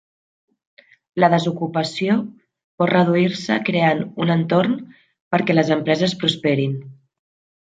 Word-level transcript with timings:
La 1.23 1.29
desocupació 1.33 2.15
pot 2.83 2.91
reduir-se 2.95 3.59
creant 3.67 4.01
un 4.25 4.35
entorn 4.37 4.75
perquè 5.37 5.57
les 5.59 5.71
empreses 5.77 6.17
prosperin. 6.25 6.75